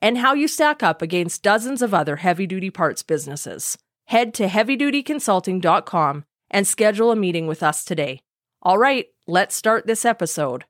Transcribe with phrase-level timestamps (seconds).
[0.00, 3.78] and how you stack up against dozens of other heavy duty parts businesses.
[4.06, 8.20] Head to heavydutyconsulting.com and schedule a meeting with us today.
[8.62, 10.64] All right, let's start this episode.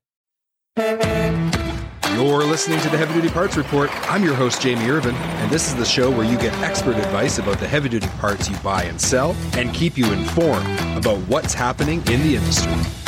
[2.15, 3.91] You're listening to the Heavy Duty Parts Report.
[4.11, 7.39] I'm your host, Jamie Irvine, and this is the show where you get expert advice
[7.39, 11.55] about the heavy duty parts you buy and sell and keep you informed about what's
[11.55, 13.04] happening in the industry.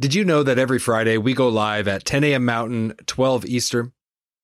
[0.00, 2.44] Did you know that every Friday we go live at 10 a.m.
[2.44, 3.90] Mountain, 12 Eastern?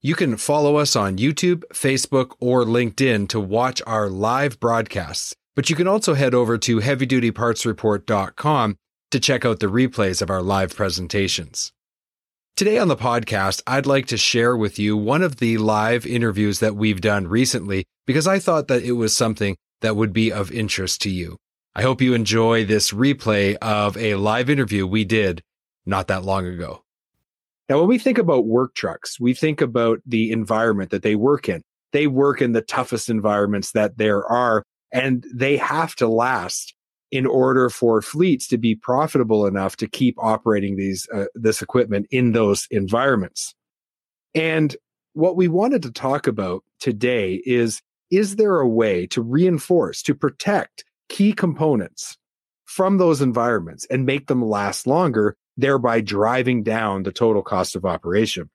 [0.03, 5.33] You can follow us on YouTube, Facebook, or LinkedIn to watch our live broadcasts.
[5.55, 8.77] But you can also head over to heavydutypartsreport.com
[9.13, 11.73] to check out the replays of our live presentations.
[12.57, 16.59] Today on the podcast, I'd like to share with you one of the live interviews
[16.59, 20.51] that we've done recently because I thought that it was something that would be of
[20.51, 21.37] interest to you.
[21.77, 25.43] I hope you enjoy this replay of a live interview we did
[25.85, 26.85] not that long ago.
[27.69, 31.49] Now, when we think about work trucks, we think about the environment that they work
[31.49, 31.63] in.
[31.93, 36.75] They work in the toughest environments that there are, and they have to last
[37.11, 42.07] in order for fleets to be profitable enough to keep operating these uh, this equipment
[42.11, 43.55] in those environments.
[44.35, 44.77] And
[45.13, 50.15] what we wanted to talk about today is is there a way to reinforce to
[50.15, 52.17] protect key components
[52.65, 57.85] from those environments and make them last longer, thereby driving down the total cost of
[57.85, 58.51] operation.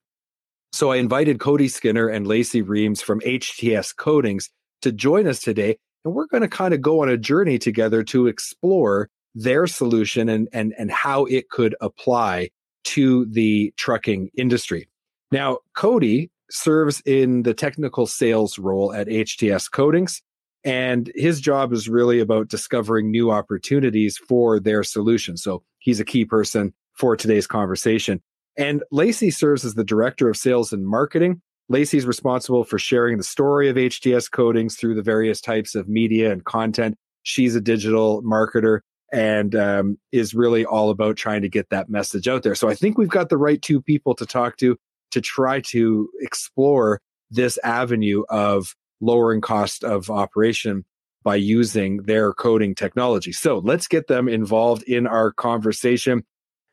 [0.71, 4.49] So I invited Kody Skinner and Lacey Reames from HTS Coatings
[4.81, 5.77] to join us today.
[6.05, 10.29] And we're going to kind of go on a journey together to explore their solution
[10.29, 12.49] and, and, and how it could apply
[12.85, 14.87] to the trucking industry.
[15.31, 20.21] Now, Kody serves in the technical sales role at HTS Coatings.
[20.63, 25.37] And his job is really about discovering new opportunities for their solution.
[25.37, 28.21] So he's a key person for today's conversation.
[28.57, 31.41] And Lacey serves as the director of sales and marketing.
[31.69, 36.31] Lacey's responsible for sharing the story of HTS coatings through the various types of media
[36.31, 36.97] and content.
[37.23, 38.79] She's a digital marketer
[39.13, 42.55] and um, is really all about trying to get that message out there.
[42.55, 44.77] So I think we've got the right two people to talk to
[45.11, 50.85] to try to explore this avenue of lowering cost of operation
[51.23, 53.31] by using their coating technology.
[53.31, 56.23] So let's get them involved in our conversation.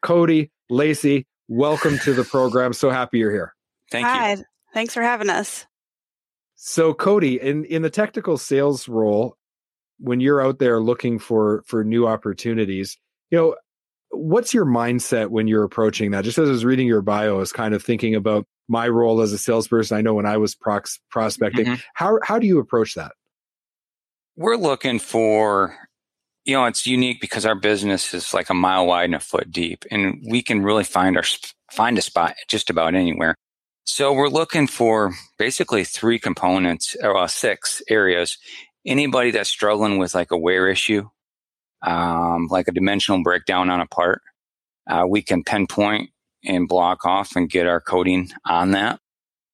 [0.05, 2.73] Kody, Lacey, welcome to the program.
[2.73, 3.55] So happy you're here.
[3.91, 4.35] Thank Hi.
[4.35, 4.45] you.
[4.73, 5.67] Thanks for having us.
[6.57, 9.37] So Kody, in in the technical sales role,
[9.99, 12.97] when you're out there looking for for new opportunities,
[13.31, 13.57] you know,
[14.11, 16.25] what's your mindset when you're approaching that?
[16.25, 19.21] Just as I was reading your bio, I was kind of thinking about my role
[19.21, 19.97] as a salesperson.
[19.97, 21.83] I know when I was prox- prospecting, Mhm.
[21.95, 23.13] how how do you approach that?
[24.37, 25.77] We're looking for,
[26.45, 29.51] you know, it's unique because our business is like a mile wide and a foot
[29.51, 31.25] deep, and we can really find our
[31.73, 33.35] find a spot just about anywhere.
[33.85, 38.37] So we're looking for basically three components, or uh, six areas.
[38.85, 41.09] Anybody that's struggling with like a wear issue,
[41.87, 44.21] um, like a dimensional breakdown on a part,
[44.91, 46.11] uh, we can pinpoint
[46.45, 49.01] and block off and get our coating on that.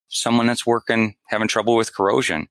[0.08, 2.48] Someone that's working, having trouble with corrosion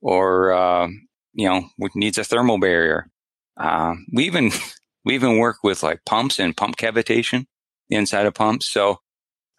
[0.00, 0.88] or, uh,
[1.34, 3.08] you know, needs a thermal barrier.
[3.56, 4.50] Uh, we even,
[5.04, 7.46] we even work with like pumps and pump cavitation
[7.90, 8.68] inside of pumps.
[8.68, 8.98] So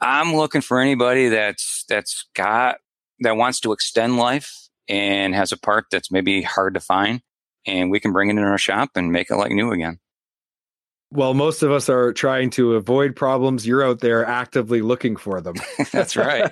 [0.01, 2.77] I'm looking for anybody that's, that's got,
[3.19, 4.51] that wants to extend life
[4.87, 7.21] and has a part that's maybe hard to find
[7.69, 9.99] and we can bring it in our shop and make it like new again.
[11.11, 13.65] Well, most of us are trying to avoid problems.
[13.65, 15.55] You're out there actively looking for them.
[15.91, 16.51] That's right.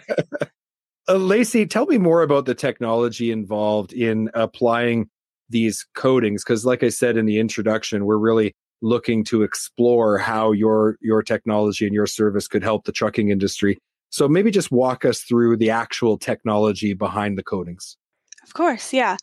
[1.08, 5.10] uh, Lacey, tell me more about the technology involved in applying
[5.50, 10.52] these coatings because like I said in the introduction, we're really looking to explore how
[10.52, 13.78] your your technology and your service could help the trucking industry.
[14.10, 17.98] So maybe just walk us through the actual technology behind the coatings.
[18.44, 19.18] Of course, yeah.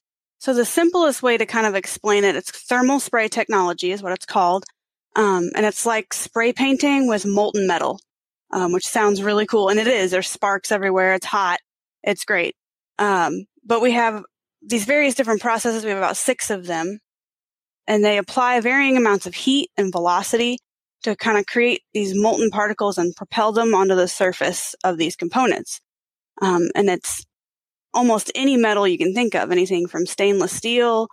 [0.45, 4.13] So the simplest way to kind of explain it, it's thermal spray technology is what
[4.13, 4.67] it's called.
[5.17, 7.99] Um, and it's like spray painting with molten metal,
[8.53, 9.71] um, which sounds really cool.
[9.71, 10.11] And it is.
[10.11, 11.15] There's sparks everywhere.
[11.15, 11.61] It's hot.
[12.03, 12.57] It's great.
[12.99, 14.23] Um, but we have
[14.61, 15.83] these various different processes.
[15.83, 16.99] We have about six of them
[17.87, 20.59] and they apply varying amounts of heat and velocity
[21.05, 25.17] to kind of create these molten particles and propel them onto the surface of these
[25.17, 25.81] components.
[26.43, 27.25] Um, and it's
[27.95, 31.09] almost any metal you can think of, anything from stainless steel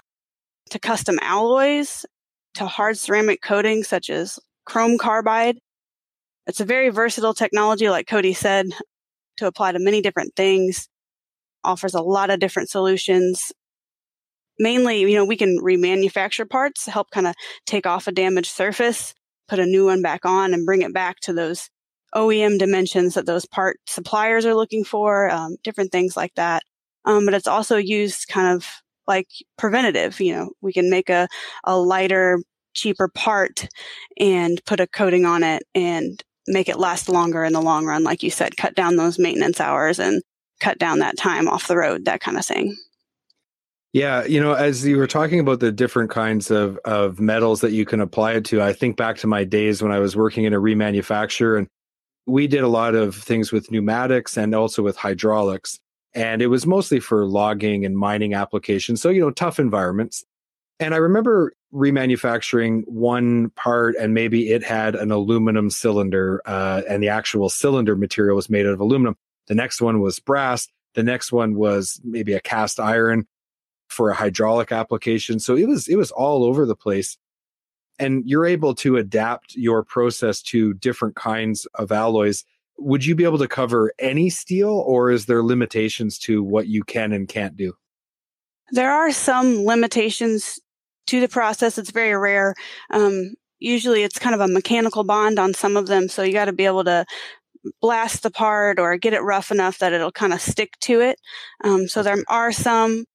[0.71, 2.05] to custom alloys
[2.55, 5.57] to hard ceramic coatings such as chrome carbide.
[6.47, 8.67] It's a very versatile technology, like Kody said,
[9.37, 10.89] to apply to many different things,
[11.63, 13.51] offers a lot of different solutions.
[14.59, 17.35] Mainly, you know, we can remanufacture parts, help kind of
[17.65, 19.13] take off a damaged surface,
[19.47, 21.69] put a new one back on, and bring it back to those
[22.15, 26.63] OEM dimensions that those part suppliers are looking for, um, different things like that.
[27.05, 28.67] Um, but it's also used kind of
[29.07, 29.27] like
[29.57, 30.19] preventative.
[30.19, 31.27] You know, we can make a,
[31.63, 32.41] a lighter,
[32.73, 33.67] cheaper part
[34.17, 38.03] and put a coating on it and make it last longer in the long run.
[38.03, 40.21] Like you said, cut down those maintenance hours and
[40.59, 42.75] cut down that time off the road, that kind of thing.
[43.93, 47.73] Yeah, you know, as you were talking about the different kinds of of metals that
[47.73, 50.45] you can apply it to, I think back to my days when I was working
[50.45, 51.67] in a remanufacturer and
[52.25, 55.77] we did a lot of things with pneumatics and also with hydraulics.
[56.13, 59.01] And it was mostly for logging and mining applications.
[59.01, 60.23] So, you know, tough environments.
[60.79, 67.01] And I remember remanufacturing one part and maybe it had an aluminum cylinder uh, and
[67.01, 69.15] the actual cylinder material was made out of aluminum.
[69.47, 70.67] The next one was brass.
[70.95, 73.27] The next one was maybe a cast iron
[73.89, 75.39] for a hydraulic application.
[75.39, 77.17] So it was, it was all over the place
[78.01, 82.43] and you're able to adapt your process to different kinds of alloys
[82.77, 86.83] would you be able to cover any steel or is there limitations to what you
[86.83, 87.73] can and can't do?
[88.71, 90.59] There are some limitations
[91.07, 91.77] to the process.
[91.77, 92.55] It's very rare.
[92.89, 96.45] Um, usually it's kind of a mechanical bond on some of them so you got
[96.45, 97.05] to be able to
[97.79, 101.19] blast the part or get it rough enough that it'll kind of stick to it.
[101.63, 103.05] Um, so there are some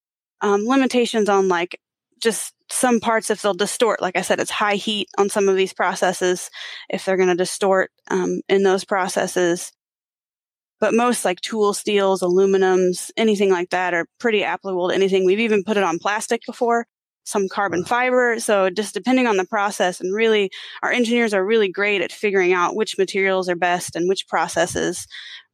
[0.40, 1.80] um, limitations on like
[2.22, 5.54] just some parts if they'll distort like i said it's high heat on some of
[5.54, 6.50] these processes
[6.88, 9.72] if they're going to distort um, in those processes.
[10.78, 15.24] But most like tool steels aluminums anything like that are pretty applicable to anything.
[15.24, 16.86] We've even put it on plastic before
[17.24, 18.38] some carbon fiber.
[18.38, 20.50] So just depending on the process and really
[20.82, 25.06] our engineers are really great at figuring out which materials are best and which processes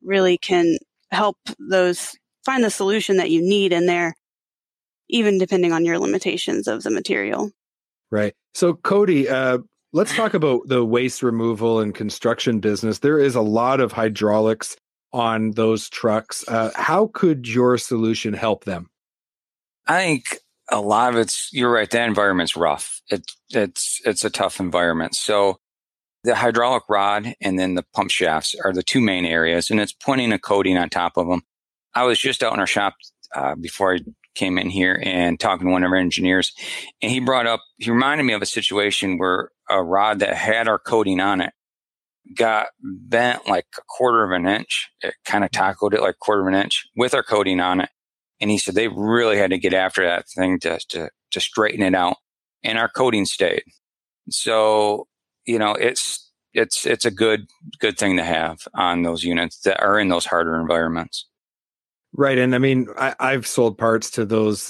[0.02, 0.76] really can
[1.12, 4.14] help those find the solution that you need in there
[5.12, 7.52] even depending on your limitations of the material.
[8.10, 8.34] Right.
[8.54, 9.58] So, Kody, uh,
[9.92, 12.98] let's talk about the waste removal and construction business.
[12.98, 14.76] There is a lot of hydraulics
[15.12, 16.44] on those trucks.
[16.48, 18.90] Uh, how could your solution help them?
[19.86, 20.24] I think
[20.70, 21.90] a lot of it's you're right.
[21.90, 23.02] That environment's rough.
[23.08, 25.14] It's it's it's a tough environment.
[25.14, 25.58] So
[26.24, 29.92] the hydraulic rod and then the pump shafts are the two main areas, and it's
[29.92, 31.42] putting a coating on top of them.
[31.94, 32.94] I was just out in our shop
[33.34, 33.98] uh, before I
[34.34, 36.52] came in here and talking to one of our engineers,
[37.00, 40.68] and he brought up, he reminded me of a situation where a rod that had
[40.68, 41.52] our coating on it
[42.36, 44.90] got bent like a quarter of an inch.
[45.00, 47.80] It kind of tackled it like a quarter of an inch with our coating on
[47.80, 47.90] it.
[48.40, 51.82] And he said they really had to get after that thing to, to, to straighten
[51.82, 52.16] it out.
[52.64, 53.64] And our coating stayed.
[54.30, 55.08] So,
[55.46, 57.46] you know, it's, it's, it's a good,
[57.80, 61.28] good thing to have on those units that are in those harder environments.
[62.14, 62.36] Right.
[62.36, 64.66] And I mean, I, have sold parts to those,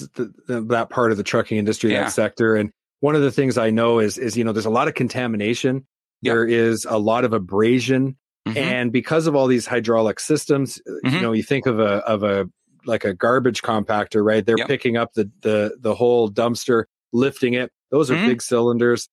[0.47, 2.03] that part of the trucking industry, yeah.
[2.03, 2.55] that sector.
[2.55, 4.93] And one of the things I know is, is, you know, there's a lot of
[4.93, 5.85] contamination.
[6.21, 6.33] Yep.
[6.33, 8.15] There is a lot of abrasion.
[8.47, 8.57] Mm-hmm.
[8.57, 11.15] And because of all these hydraulic systems, uh, mm-hmm.
[11.15, 12.49] you know, you think of a, of a,
[12.85, 14.45] like a garbage compactor, right?
[14.45, 14.67] They're yep.
[14.67, 17.71] picking up the, the, the whole dumpster, lifting it.
[17.91, 18.27] Those are mm-hmm.
[18.27, 19.09] big cylinders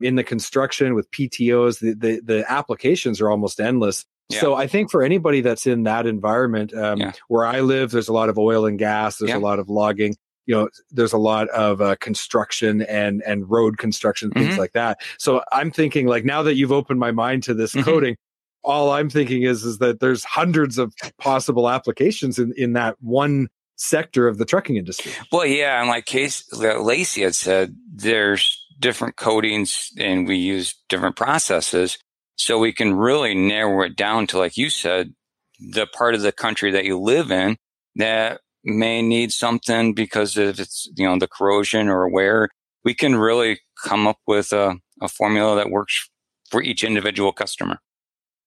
[0.00, 1.80] in the construction with PTOs.
[1.80, 4.04] The, the, the applications are almost endless.
[4.40, 7.12] So I think for anybody that's in that environment, um, yeah.
[7.28, 9.18] where I live, there's a lot of oil and gas.
[9.18, 9.36] There's yeah.
[9.36, 10.16] a lot of logging.
[10.46, 14.58] You know, there's a lot of uh, construction and and road construction things mm-hmm.
[14.58, 15.00] like that.
[15.18, 17.84] So I'm thinking like now that you've opened my mind to this mm-hmm.
[17.84, 18.16] coating,
[18.64, 23.48] all I'm thinking is is that there's hundreds of possible applications in in that one
[23.76, 25.12] sector of the trucking industry.
[25.30, 31.16] Well, yeah, and like Case Lacey had said, there's different coatings and we use different
[31.16, 31.98] processes.
[32.42, 35.14] So we can really narrow it down to, like you said,
[35.60, 37.56] the part of the country that you live in
[37.94, 42.48] that may need something because of it's, you know, the corrosion or where
[42.84, 46.10] we can really come up with a, a formula that works
[46.50, 47.78] for each individual customer.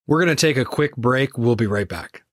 [0.08, 1.38] We're going to take a quick break.
[1.38, 2.24] We'll be right back.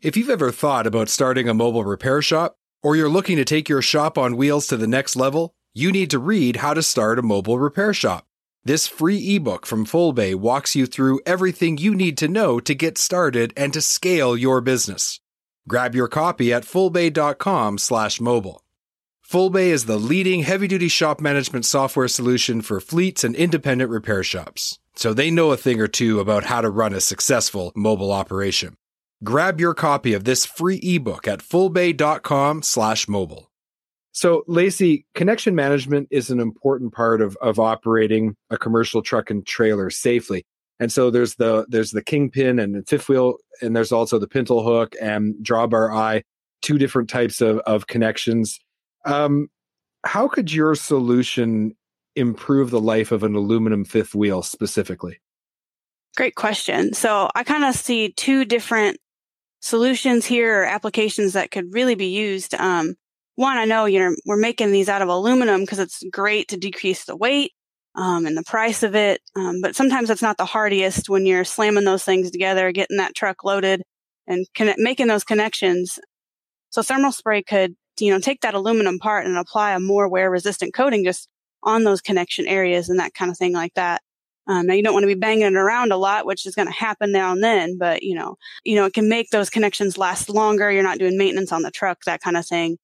[0.00, 3.68] If you've ever thought about starting a mobile repair shop, or you're looking to take
[3.68, 7.18] your shop on wheels to the next level, you need to read How to Start
[7.18, 8.25] a Mobile Repair Shop.
[8.66, 12.98] This free ebook from Fullbay walks you through everything you need to know to get
[12.98, 15.20] started and to scale your business.
[15.68, 18.64] Grab your copy at fullbay.com/mobile.
[19.24, 24.80] Fullbay is the leading heavy-duty shop management software solution for fleets and independent repair shops.
[24.96, 28.74] So they know a thing or two about how to run a successful mobile operation.
[29.22, 33.48] Grab your copy of this free ebook at fullbay.com slash mobile.
[34.16, 39.46] So, Lacey, connection management is an important part of, of operating a commercial truck and
[39.46, 40.46] trailer safely.
[40.80, 44.26] And so there's the there's the kingpin and the fifth wheel, and there's also the
[44.26, 46.22] pintle hook and drawbar eye,
[46.62, 48.58] two different types of, of connections.
[49.04, 49.48] Um,
[50.06, 51.76] how could your solution
[52.14, 55.20] improve the life of an aluminum fifth wheel specifically?
[56.16, 56.94] Great question.
[56.94, 58.96] So I kind of see two different
[59.60, 62.54] solutions here or applications that could really be used.
[62.54, 62.94] Um,
[63.36, 66.56] one, I know, you know, we're making these out of aluminum because it's great to
[66.56, 67.52] decrease the weight
[67.94, 69.20] um, and the price of it.
[69.36, 73.14] Um, but sometimes it's not the hardiest when you're slamming those things together, getting that
[73.14, 73.82] truck loaded
[74.26, 75.98] and connect, making those connections.
[76.70, 80.30] So thermal spray could, you know, take that aluminum part and apply a more wear
[80.30, 81.28] resistant coating just
[81.62, 84.02] on those connection areas and that kind of thing like that.
[84.48, 86.68] Um, now you don't want to be banging it around a lot, which is going
[86.68, 89.98] to happen now and then, but you know, you know, it can make those connections
[89.98, 90.70] last longer.
[90.70, 92.78] You're not doing maintenance on the truck, that kind of thing,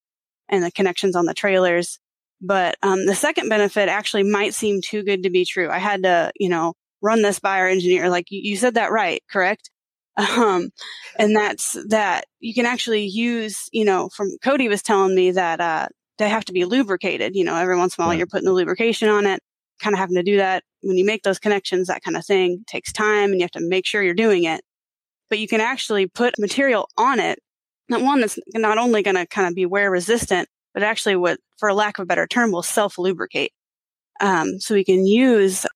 [0.48, 1.98] and the connections on the trailers.
[2.40, 5.70] But um, the second benefit actually might seem too good to be true.
[5.70, 8.10] I had to, you know, run this by our engineer.
[8.10, 9.70] Like you, said that right, correct?
[10.18, 10.68] Um,
[11.18, 15.58] and that's that you can actually use, you know, from Kody was telling me that
[15.58, 17.34] uh, they have to be lubricated.
[17.34, 19.40] You know, every once in a while you're putting the lubrication on it
[19.82, 22.64] kind of having to do that when you make those connections, that kind of thing
[22.66, 24.62] takes time and you have to make sure you're doing it.
[25.28, 27.38] But you can actually put material on it,
[28.00, 31.72] one that's not only going to kind of be wear resistant, but actually what, for
[31.72, 33.52] lack of a better term, will self lubricate.
[34.20, 35.66] Um, so we can use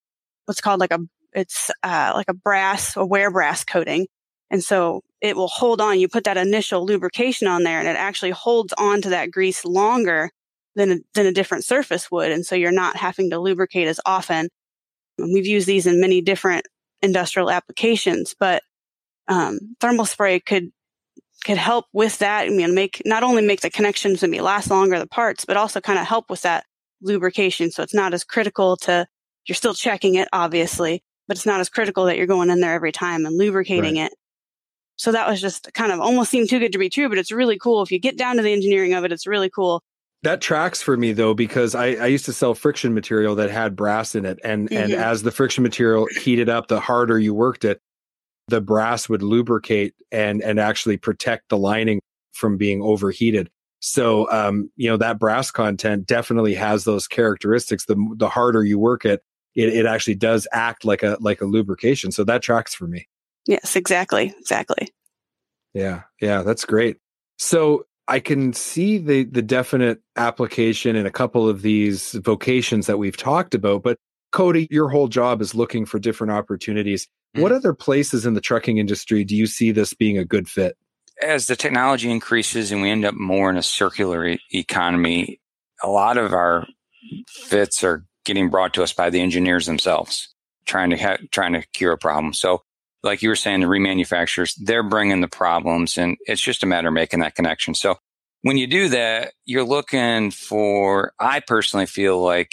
[0.46, 1.00] what's called like a,
[1.32, 4.06] it's, uh, like a brass, a wear brass coating.
[4.50, 5.98] And so it will hold on.
[5.98, 9.64] You put that initial lubrication on there and it actually holds on to that grease
[9.64, 10.30] longer
[10.76, 12.30] than a, than a different surface would.
[12.30, 14.48] And so you're not having to lubricate as often.
[15.18, 16.66] And We've used these in many different
[17.02, 18.62] industrial applications, but
[19.28, 20.70] um, thermal spray could
[21.44, 22.46] could help with that.
[22.46, 25.80] I mean, make not only make the connections maybe last longer, the parts, but also
[25.80, 26.64] kind of help with that
[27.02, 27.70] lubrication.
[27.70, 29.06] So it's not as critical to
[29.46, 32.74] you're still checking it, obviously, but it's not as critical that you're going in there
[32.74, 34.06] every time and lubricating right.
[34.06, 34.14] it.
[34.96, 37.30] So that was just kind of almost seemed too good to be true, but it's
[37.30, 37.82] really cool.
[37.82, 39.82] If you get down to the engineering of it, it's really cool
[40.22, 43.76] that tracks for me though because I, I used to sell friction material that had
[43.76, 44.82] brass in it and mm-hmm.
[44.84, 47.80] and as the friction material heated up the harder you worked it
[48.48, 52.00] the brass would lubricate and and actually protect the lining
[52.32, 53.50] from being overheated.
[53.80, 57.86] So um you know that brass content definitely has those characteristics.
[57.86, 59.22] The the harder you work it
[59.54, 62.12] it, it actually does act like a like a lubrication.
[62.12, 63.08] So that tracks for me.
[63.46, 64.88] Yes exactly exactly.
[65.74, 66.98] Yeah yeah that's great.
[67.38, 72.98] So I can see the the definite application in a couple of these vocations that
[72.98, 73.98] we've talked about, but
[74.32, 77.08] Kody, your whole job is looking for different opportunities.
[77.36, 77.42] Mm.
[77.42, 80.76] What other places in the trucking industry do you see this being a good fit?
[81.22, 85.40] As the technology increases and we end up more in a circular e- economy,
[85.82, 86.66] a lot of our
[87.28, 90.34] fits are getting brought to us by the engineers themselves,
[90.66, 92.32] trying to ha- trying to cure a problem.
[92.34, 92.62] So
[93.02, 96.88] like you were saying, the remanufacturers, they're bringing the problems and it's just a matter
[96.88, 97.74] of making that connection.
[97.74, 97.96] So
[98.42, 102.50] when you do that, you're looking for, I personally feel like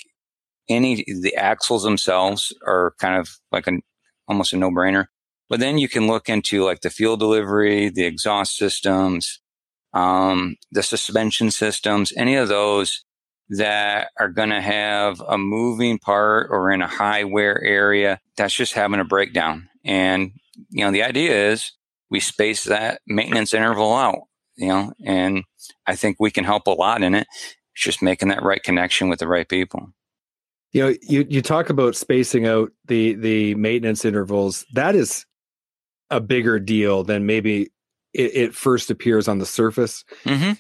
[0.70, 3.82] any, the axles themselves are kind of like an,
[4.28, 5.08] almost a no brainer.
[5.50, 9.40] But then you can look into like the fuel delivery, the exhaust systems,
[9.94, 13.04] um, the suspension systems, any of those
[13.50, 18.54] that are going to have a moving part or in a high wear area that's
[18.54, 19.70] just having a breakdown.
[19.86, 20.32] And,
[20.70, 21.72] you know, the idea is
[22.10, 24.22] we space that maintenance interval out,
[24.56, 25.44] you know, and
[25.86, 27.28] I think we can help a lot in it.
[27.76, 29.90] It's just making that right connection with the right people.
[30.74, 34.66] You know, you, you talk about spacing out the, the maintenance intervals.
[34.74, 35.26] That is
[36.10, 37.72] a bigger deal than maybe
[38.14, 40.04] it, it first appears on the surface.
[40.26, 40.54] Mm-hmm.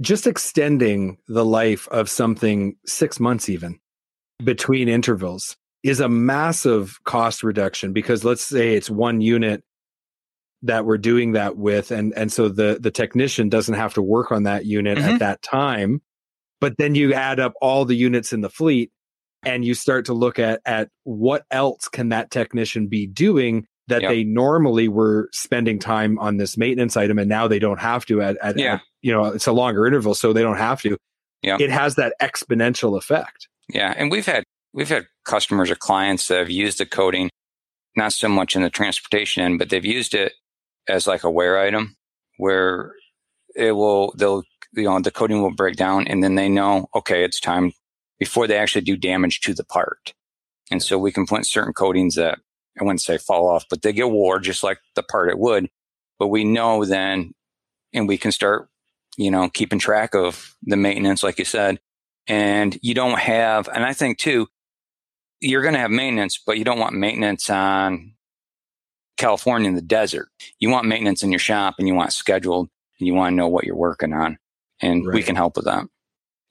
[0.00, 3.78] Just extending the life of something six months, even
[4.42, 9.62] between intervals is a massive cost reduction because let's say it's one unit
[10.62, 14.32] that we're doing that with and and so the the technician doesn't have to work
[14.32, 15.10] on that unit mm-hmm.
[15.10, 16.00] at that time
[16.60, 18.90] but then you add up all the units in the fleet
[19.46, 24.02] and you start to look at at what else can that technician be doing that
[24.02, 24.10] yep.
[24.10, 28.22] they normally were spending time on this maintenance item and now they don't have to
[28.22, 28.74] at, at, yeah.
[28.74, 30.96] At, you know it's a longer interval so they don't have to
[31.42, 36.28] yeah it has that exponential effect yeah and we've had we've had customers or clients
[36.28, 37.30] that have used the coating,
[37.96, 40.34] not so much in the transportation end, but they've used it
[40.88, 41.96] as like a wear item
[42.36, 42.92] where
[43.56, 44.42] it will, they'll,
[44.74, 47.72] you know, the coating will break down and then they know, okay, it's time
[48.18, 50.14] before they actually do damage to the part.
[50.70, 52.38] And so we can put certain coatings that
[52.80, 55.68] I wouldn't say fall off, but they get wore just like the part it would.
[56.18, 57.34] but we know then,
[57.92, 58.68] and we can start,
[59.16, 61.80] you know, keeping track of the maintenance, like you said.
[62.26, 64.46] And you don't have, and I think too,
[65.40, 68.14] you're going to have maintenance, but you don't want maintenance on
[69.16, 70.28] California in the desert.
[70.58, 72.68] You want maintenance in your shop and you want scheduled
[72.98, 74.38] and you want to know what you're working on.
[74.80, 75.14] And right.
[75.14, 75.84] we can help with that.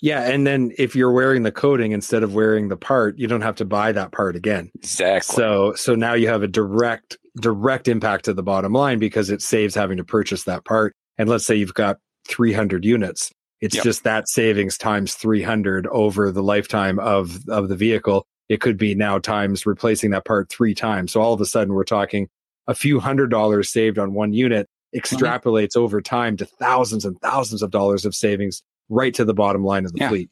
[0.03, 0.29] Yeah.
[0.29, 3.55] And then if you're wearing the coating instead of wearing the part, you don't have
[3.55, 4.69] to buy that part again.
[4.75, 5.33] Exactly.
[5.33, 9.41] So, so now you have a direct, direct impact to the bottom line because it
[9.41, 10.93] saves having to purchase that part.
[11.17, 13.31] And let's say you've got 300 units.
[13.61, 13.85] It's yep.
[13.85, 18.27] just that savings times 300 over the lifetime of, of the vehicle.
[18.49, 21.13] It could be now times replacing that part three times.
[21.13, 22.27] So all of a sudden we're talking
[22.67, 25.83] a few hundred dollars saved on one unit extrapolates mm-hmm.
[25.83, 29.85] over time to thousands and thousands of dollars of savings right to the bottom line
[29.85, 30.09] of the yeah.
[30.09, 30.29] fleet.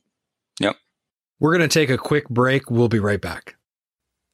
[0.59, 0.75] Yep.
[1.39, 2.69] We're going to take a quick break.
[2.69, 3.55] We'll be right back.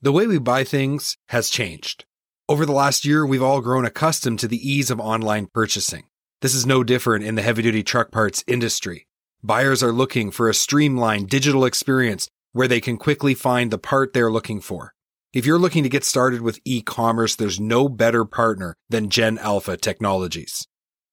[0.02, 2.06] The way we buy things has changed.
[2.50, 6.06] Over the last year, we've all grown accustomed to the ease of online purchasing.
[6.42, 9.08] This is no different in the heavy duty truck parts industry.
[9.44, 14.14] Buyers are looking for a streamlined digital experience where they can quickly find the part
[14.14, 14.94] they're looking for.
[15.34, 19.78] If you're looking to get started with e-commerce, there's no better partner than Gen Alpha
[19.78, 20.68] Technologies.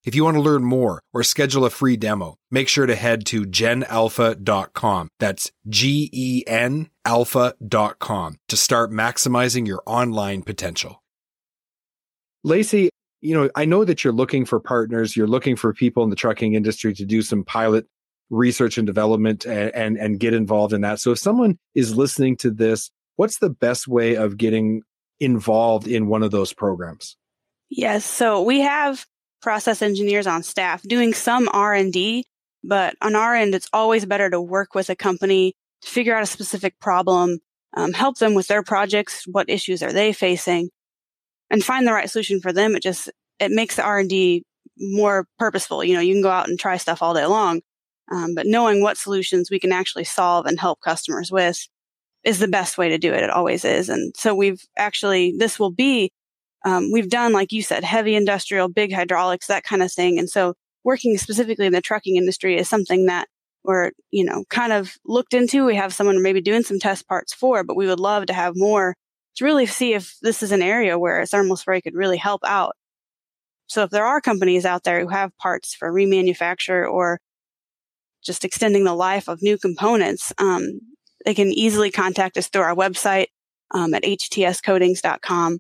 [0.04, 3.25] If you want to learn more or schedule a free demo, make sure to head
[3.26, 5.08] to genalpha.com.
[5.18, 11.02] That's G-E-N alpha.com to start maximizing your online potential.
[12.42, 15.16] Lacey, you know, I know that you're looking for partners.
[15.16, 17.87] You're looking for people in the trucking industry to do some pilot
[18.30, 21.00] research and development and, and, and get involved in that.
[21.00, 24.82] So if someone is listening to this what's the best way of getting
[25.20, 27.16] involved in one of those programs?
[27.70, 29.06] Yes, so we have
[29.44, 32.24] process engineers on staff doing some R&D,
[32.64, 36.22] but on our end it's always better to work with a company to figure out
[36.22, 37.38] a specific problem,
[37.76, 40.70] um, help them with their projects, what issues are they facing,
[41.50, 42.74] and find the right solution for them.
[42.74, 44.44] It just it makes the R&D
[44.78, 45.84] more purposeful.
[45.84, 47.60] You know, you can go out and try stuff all day long,
[48.10, 51.68] um, but knowing what solutions we can actually solve and help customers with
[52.24, 53.22] is the best way to do it.
[53.22, 53.90] It always is.
[53.90, 56.12] And so we've actually, this will be,
[56.64, 60.18] um, we've done, like you said, heavy industrial, big hydraulics, that kind of thing.
[60.18, 63.29] And so working specifically in the trucking industry is something that
[63.64, 65.64] we're, you know, kind of looked into.
[65.64, 68.55] We have someone maybe doing some test parts for, but we would love to have
[68.57, 68.94] more
[69.37, 72.77] to really see if this is an area where thermal spray could really help out.
[73.66, 77.18] So if there are companies out there who have parts for remanufacture or
[78.22, 80.81] just extending the life of new components, um,
[81.24, 83.27] they can easily contact us through our website
[83.72, 85.59] um, at htscoatings.com.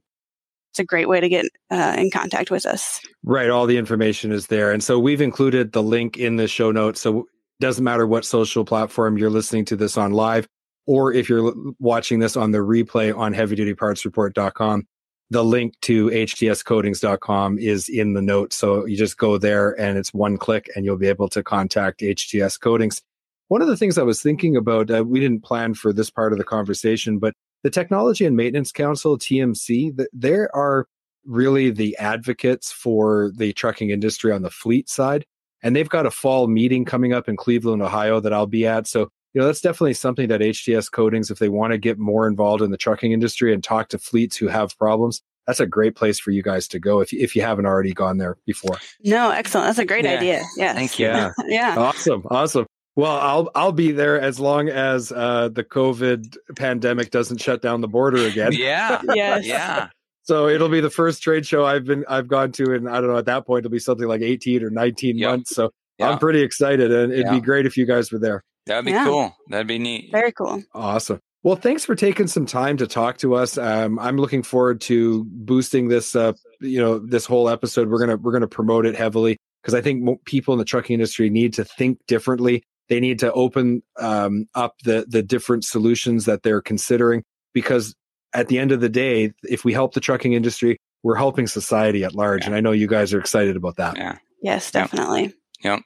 [0.74, 3.00] It's a great way to get uh, in contact with us.
[3.22, 3.48] Right.
[3.48, 4.72] All the information is there.
[4.72, 7.00] And so we've included the link in the show notes.
[7.00, 7.26] So it
[7.60, 10.48] doesn't matter what social platform you're listening to this on live,
[10.88, 14.88] or if you're watching this on the replay on heavydutypartsreport.com,
[15.30, 18.56] the link to htscoatings.com is in the notes.
[18.56, 22.00] So you just go there and it's one click and you'll be able to contact
[22.00, 23.00] HTS Coatings.
[23.46, 26.32] One of the things I was thinking about, uh, we didn't plan for this part
[26.32, 30.86] of the conversation, but the Technology and Maintenance Council, TMC, they are
[31.24, 35.24] really the advocates for the trucking industry on the fleet side.
[35.62, 38.86] And they've got a fall meeting coming up in Cleveland, Ohio that I'll be at.
[38.86, 42.28] So, you know, that's definitely something that HTS Coatings, if they want to get more
[42.28, 45.96] involved in the trucking industry and talk to fleets who have problems, that's a great
[45.96, 48.76] place for you guys to go if, if you haven't already gone there before.
[49.02, 49.68] No, excellent.
[49.68, 50.16] That's a great yeah.
[50.16, 50.42] idea.
[50.58, 50.74] Yeah.
[50.74, 51.06] Thank you.
[51.06, 51.32] Yeah.
[51.46, 51.76] yeah.
[51.78, 52.26] Awesome.
[52.30, 52.66] Awesome.
[52.96, 57.80] Well, I'll I'll be there as long as uh, the COVID pandemic doesn't shut down
[57.80, 58.52] the border again.
[58.64, 59.02] Yeah.
[59.14, 59.44] yes.
[59.44, 59.88] Yeah.
[60.22, 63.10] So it'll be the first trade show I've been I've gone to, and I don't
[63.10, 65.30] know at that point it'll be something like eighteen or nineteen yep.
[65.30, 65.54] months.
[65.54, 66.12] So yep.
[66.12, 68.44] I'm pretty excited, and it'd be great if you guys were there.
[68.66, 69.04] That'd be yeah.
[69.04, 69.36] cool.
[69.48, 70.10] That'd be neat.
[70.12, 70.62] Very cool.
[70.72, 71.20] Awesome.
[71.42, 73.58] Well, thanks for taking some time to talk to us.
[73.58, 76.16] Um, I'm looking forward to boosting this.
[76.16, 77.90] Uh, you know, this whole episode.
[77.90, 81.28] We're gonna we're gonna promote it heavily because I think people in the trucking industry
[81.28, 86.42] need to think differently they need to open um, up the the different solutions that
[86.42, 87.94] they're considering because
[88.32, 92.04] at the end of the day, if we help the trucking industry, we're helping society
[92.04, 92.42] at large.
[92.42, 92.48] Yeah.
[92.48, 93.96] And I know you guys are excited about that.
[93.96, 94.18] Yeah.
[94.42, 95.32] Yes, definitely.
[95.62, 95.80] Yep.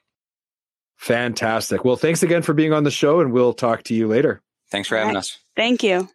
[0.97, 1.85] Fantastic.
[1.85, 4.41] Well, thanks again for being on the show, and we'll talk to you later.
[4.69, 5.19] Thanks for having right.
[5.19, 5.37] us.
[5.55, 6.09] Thank you.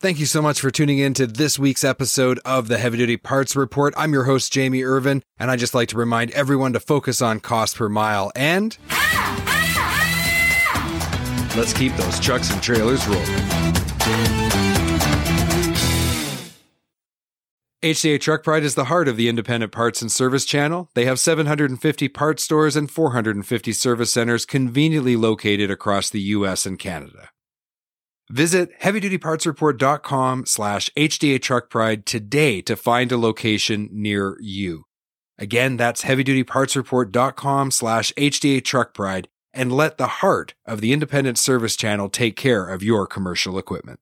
[0.00, 3.16] Thank you so much for tuning in to this week's episode of the Heavy Duty
[3.16, 3.94] Parts Report.
[3.96, 7.40] I'm your host, Jamie Irvine, and I just like to remind everyone to focus on
[7.40, 8.76] cost per mile and.
[11.56, 13.72] Let's keep those trucks and trailers rolling.
[17.82, 20.88] HDA Truck Pride is the heart of the independent parts and service channel.
[20.94, 26.78] They have 750 parts stores and 450 service centers conveniently located across the US and
[26.78, 27.30] Canada.
[28.30, 34.84] Visit heavydutypartsreport.com slash HDA Truck Pride today to find a location near you.
[35.36, 41.76] Again, that's heavydutypartsreport.com slash HDA Truck Pride and let the heart of the independent service
[41.76, 44.00] channel take care of your commercial equipment.